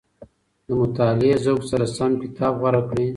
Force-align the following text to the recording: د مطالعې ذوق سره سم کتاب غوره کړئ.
د 0.65 0.67
مطالعې 0.81 1.35
ذوق 1.43 1.61
سره 1.71 1.85
سم 1.97 2.11
کتاب 2.21 2.53
غوره 2.61 2.81
کړئ. 2.89 3.07